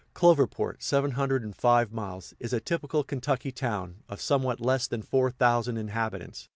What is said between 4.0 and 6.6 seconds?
of somewhat less than four thousand inhabitants.